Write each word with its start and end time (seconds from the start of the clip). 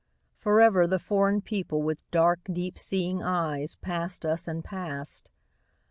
Forever 0.39 0.87
the 0.87 0.97
foreign 0.97 1.41
people 1.41 1.83
with 1.83 2.09
dark, 2.09 2.39
deep 2.51 2.75
seeing 2.79 3.21
eyes 3.21 3.75
Passed 3.75 4.25
us 4.25 4.47
and 4.47 4.63
passed. 4.65 5.29